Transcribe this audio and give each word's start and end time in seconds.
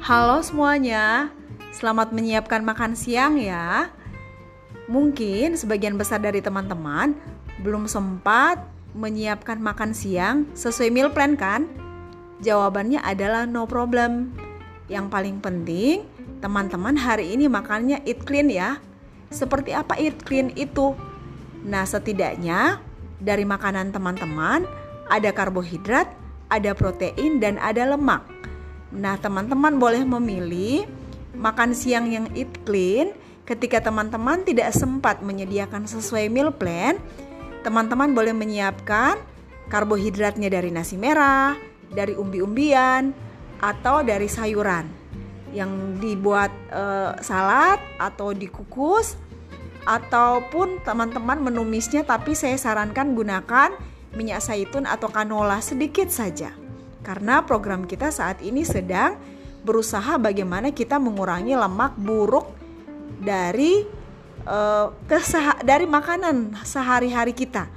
Halo 0.00 0.40
semuanya, 0.40 1.28
selamat 1.76 2.16
menyiapkan 2.16 2.64
makan 2.64 2.96
siang 2.96 3.36
ya. 3.36 3.92
Mungkin 4.88 5.60
sebagian 5.60 6.00
besar 6.00 6.24
dari 6.24 6.40
teman-teman 6.40 7.12
belum 7.60 7.84
sempat 7.84 8.64
menyiapkan 8.96 9.60
makan 9.60 9.92
siang 9.92 10.48
sesuai 10.56 10.88
meal 10.88 11.12
plan 11.12 11.36
kan? 11.36 11.68
Jawabannya 12.40 13.04
adalah 13.04 13.44
no 13.44 13.68
problem. 13.68 14.32
Yang 14.88 15.12
paling 15.12 15.36
penting, 15.44 16.08
teman-teman 16.40 16.96
hari 16.96 17.36
ini 17.36 17.52
makannya 17.52 18.00
eat 18.08 18.24
clean 18.24 18.48
ya. 18.48 18.80
Seperti 19.28 19.76
apa 19.76 20.00
eat 20.00 20.16
clean 20.24 20.48
itu? 20.56 20.96
Nah, 21.60 21.84
setidaknya 21.84 22.80
dari 23.20 23.44
makanan 23.44 23.92
teman-teman 23.92 24.64
ada 25.12 25.28
karbohidrat, 25.28 26.08
ada 26.48 26.72
protein, 26.72 27.36
dan 27.36 27.60
ada 27.60 27.84
lemak. 27.84 28.39
Nah, 28.90 29.14
teman-teman 29.18 29.78
boleh 29.78 30.02
memilih 30.02 30.86
makan 31.38 31.72
siang 31.72 32.10
yang 32.10 32.26
eat 32.34 32.50
clean 32.66 33.14
ketika 33.46 33.78
teman-teman 33.82 34.42
tidak 34.42 34.74
sempat 34.74 35.22
menyediakan 35.22 35.86
sesuai 35.86 36.26
meal 36.30 36.50
plan. 36.50 36.98
Teman-teman 37.62 38.10
boleh 38.14 38.34
menyiapkan 38.34 39.20
karbohidratnya 39.70 40.50
dari 40.50 40.74
nasi 40.74 40.98
merah, 40.98 41.54
dari 41.92 42.18
umbi-umbian, 42.18 43.14
atau 43.60 44.00
dari 44.00 44.26
sayuran 44.26 44.88
yang 45.50 45.98
dibuat 45.98 46.50
e, 46.70 46.82
salad 47.20 47.78
atau 47.98 48.32
dikukus 48.32 49.18
ataupun 49.84 50.80
teman-teman 50.86 51.42
menumisnya 51.42 52.06
tapi 52.06 52.38
saya 52.38 52.54
sarankan 52.54 53.12
gunakan 53.18 53.74
minyak 54.14 54.40
zaitun 54.40 54.86
atau 54.86 55.10
kanola 55.10 55.58
sedikit 55.60 56.08
saja. 56.08 56.59
Karena 57.00 57.42
program 57.44 57.88
kita 57.88 58.12
saat 58.12 58.44
ini 58.44 58.64
sedang 58.64 59.16
berusaha 59.60 60.16
bagaimana 60.16 60.72
kita 60.72 60.96
mengurangi 60.96 61.52
lemak 61.52 61.96
buruk 62.00 62.52
dari 63.20 63.84
uh, 64.48 64.88
dari 65.64 65.86
makanan 65.88 66.56
sehari-hari 66.64 67.36
kita. 67.36 67.68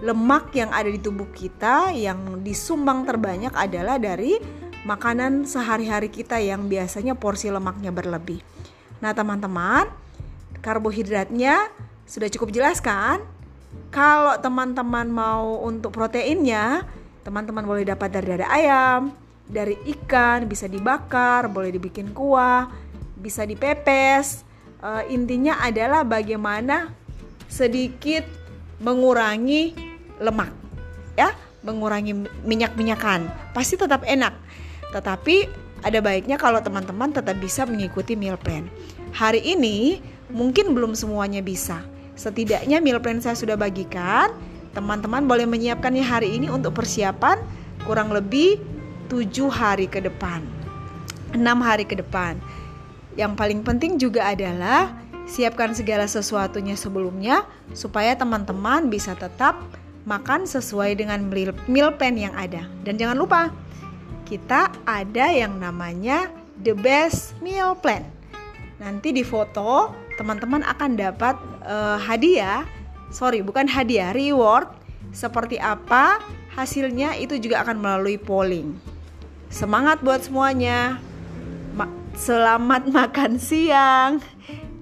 Lemak 0.00 0.56
yang 0.56 0.72
ada 0.72 0.88
di 0.88 0.96
tubuh 0.96 1.28
kita 1.30 1.92
yang 1.92 2.40
disumbang 2.40 3.04
terbanyak 3.04 3.52
adalah 3.52 4.00
dari 4.00 4.40
makanan 4.88 5.44
sehari-hari 5.44 6.08
kita 6.08 6.40
yang 6.40 6.66
biasanya 6.66 7.12
porsi 7.12 7.52
lemaknya 7.52 7.92
berlebih. 7.92 8.40
Nah, 9.04 9.12
teman-teman, 9.12 9.92
karbohidratnya 10.64 11.68
sudah 12.08 12.28
cukup 12.32 12.48
jelas 12.52 12.80
kan? 12.80 13.20
Kalau 13.92 14.40
teman-teman 14.40 15.06
mau 15.12 15.60
untuk 15.62 15.92
proteinnya, 15.92 16.88
Teman-teman 17.20 17.64
boleh 17.64 17.84
dapat 17.84 18.08
dari 18.08 18.26
dada 18.32 18.48
ayam, 18.48 19.12
dari 19.50 19.76
ikan, 19.98 20.46
bisa 20.46 20.70
dibakar, 20.70 21.50
boleh 21.50 21.74
dibikin 21.74 22.14
kuah, 22.16 22.70
bisa 23.18 23.44
dipepes. 23.44 24.46
Uh, 24.80 25.04
intinya 25.12 25.60
adalah 25.60 26.06
bagaimana 26.06 26.88
sedikit 27.44 28.24
mengurangi 28.80 29.76
lemak, 30.16 30.48
ya, 31.18 31.36
mengurangi 31.60 32.16
minyak-minyakan. 32.48 33.28
Pasti 33.52 33.76
tetap 33.76 34.00
enak, 34.08 34.32
tetapi 34.96 35.44
ada 35.84 36.00
baiknya 36.00 36.40
kalau 36.40 36.64
teman-teman 36.64 37.12
tetap 37.12 37.36
bisa 37.36 37.68
mengikuti 37.68 38.16
meal 38.16 38.40
plan. 38.40 38.64
Hari 39.12 39.44
ini 39.44 40.00
mungkin 40.32 40.72
belum 40.72 40.96
semuanya 40.96 41.44
bisa. 41.44 41.84
Setidaknya 42.16 42.80
meal 42.80 43.00
plan 43.00 43.20
saya 43.20 43.36
sudah 43.36 43.56
bagikan 43.56 44.32
Teman-teman 44.70 45.26
boleh 45.26 45.50
menyiapkannya 45.50 46.04
hari 46.06 46.38
ini 46.38 46.46
untuk 46.46 46.78
persiapan 46.78 47.42
kurang 47.82 48.14
lebih 48.14 48.62
7 49.10 49.50
hari 49.50 49.90
ke 49.90 49.98
depan. 49.98 50.46
6 51.34 51.42
hari 51.42 51.82
ke 51.82 51.98
depan. 51.98 52.38
Yang 53.18 53.32
paling 53.34 53.60
penting 53.66 53.98
juga 53.98 54.30
adalah 54.30 54.94
siapkan 55.26 55.74
segala 55.74 56.06
sesuatunya 56.06 56.78
sebelumnya 56.78 57.42
supaya 57.74 58.14
teman-teman 58.14 58.86
bisa 58.86 59.18
tetap 59.18 59.58
makan 60.06 60.46
sesuai 60.46 60.98
dengan 60.98 61.26
meal 61.66 61.90
plan 61.94 62.14
yang 62.14 62.34
ada. 62.38 62.66
Dan 62.86 62.94
jangan 62.94 63.18
lupa, 63.18 63.42
kita 64.26 64.70
ada 64.86 65.26
yang 65.34 65.58
namanya 65.58 66.30
the 66.62 66.74
best 66.78 67.34
meal 67.42 67.74
plan. 67.74 68.06
Nanti 68.78 69.10
di 69.10 69.26
foto 69.26 69.92
teman-teman 70.16 70.62
akan 70.62 70.90
dapat 70.94 71.36
uh, 71.66 71.98
hadiah 72.00 72.64
sorry 73.10 73.42
bukan 73.42 73.66
hadiah 73.66 74.14
reward 74.14 74.70
seperti 75.10 75.58
apa 75.58 76.22
hasilnya 76.54 77.18
itu 77.18 77.38
juga 77.38 77.62
akan 77.66 77.76
melalui 77.78 78.18
polling. 78.18 78.78
Semangat 79.50 80.02
buat 80.02 80.22
semuanya. 80.22 81.02
Ma 81.74 81.90
selamat 82.14 82.90
makan 82.96 83.38
siang. 83.38 84.22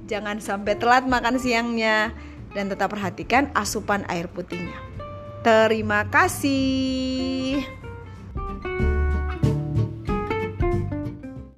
Jangan 0.09 0.41
sampai 0.41 0.77
telat 0.77 1.05
makan 1.09 1.41
siangnya. 1.41 2.13
Dan 2.53 2.73
tetap 2.73 2.93
perhatikan 2.97 3.53
asupan 3.53 4.09
air 4.09 4.29
putihnya. 4.29 4.77
Terima 5.45 6.09
kasih 6.09 7.78